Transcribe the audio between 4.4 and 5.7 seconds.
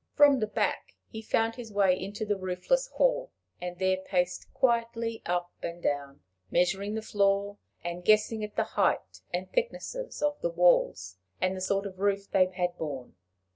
quietly up